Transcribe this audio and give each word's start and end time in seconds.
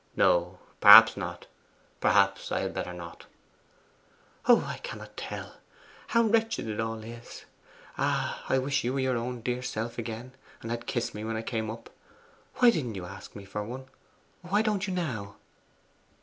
No, 0.15 0.57
perhaps 0.79 1.15
not; 1.15 1.45
perhaps 1.99 2.51
I 2.51 2.61
had 2.61 2.73
better 2.73 2.91
not.' 2.91 3.27
'Oh, 4.47 4.65
I 4.67 4.79
cannot 4.79 5.15
tell! 5.15 5.57
How 6.07 6.23
wretched 6.23 6.67
it 6.67 6.79
all 6.79 7.03
is! 7.03 7.45
Ah, 7.99 8.43
I 8.49 8.57
wish 8.57 8.83
you 8.83 8.93
were 8.93 8.99
your 8.99 9.15
own 9.15 9.41
dear 9.41 9.61
self 9.61 9.99
again, 9.99 10.31
and 10.63 10.71
had 10.71 10.87
kissed 10.87 11.13
me 11.13 11.23
when 11.23 11.37
I 11.37 11.43
came 11.43 11.69
up! 11.69 11.91
Why 12.55 12.71
didn't 12.71 12.95
you 12.95 13.05
ask 13.05 13.35
me 13.35 13.45
for 13.45 13.63
one? 13.63 13.85
why 14.41 14.63
don't 14.63 14.87
you 14.87 14.93
now? 14.95 15.35